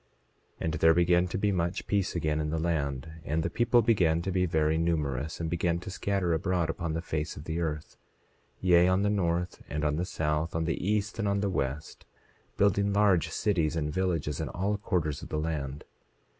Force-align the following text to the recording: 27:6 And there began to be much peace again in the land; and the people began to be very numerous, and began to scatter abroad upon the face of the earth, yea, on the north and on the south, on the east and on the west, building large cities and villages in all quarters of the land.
27:6 0.57 0.57
And 0.61 0.73
there 0.73 0.93
began 0.95 1.27
to 1.27 1.37
be 1.37 1.51
much 1.51 1.85
peace 1.85 2.15
again 2.15 2.41
in 2.41 2.49
the 2.49 2.57
land; 2.57 3.21
and 3.23 3.43
the 3.43 3.51
people 3.51 3.83
began 3.83 4.19
to 4.23 4.31
be 4.31 4.47
very 4.47 4.75
numerous, 4.75 5.39
and 5.39 5.47
began 5.47 5.77
to 5.79 5.91
scatter 5.91 6.33
abroad 6.33 6.71
upon 6.71 6.93
the 6.93 7.03
face 7.03 7.37
of 7.37 7.43
the 7.43 7.59
earth, 7.59 7.97
yea, 8.59 8.87
on 8.87 9.03
the 9.03 9.11
north 9.11 9.61
and 9.69 9.83
on 9.85 9.97
the 9.97 10.05
south, 10.05 10.55
on 10.55 10.65
the 10.65 10.83
east 10.83 11.19
and 11.19 11.27
on 11.27 11.41
the 11.41 11.51
west, 11.51 12.05
building 12.57 12.91
large 12.91 13.29
cities 13.29 13.75
and 13.75 13.93
villages 13.93 14.39
in 14.39 14.49
all 14.49 14.75
quarters 14.75 15.21
of 15.21 15.29
the 15.29 15.37
land. 15.37 15.83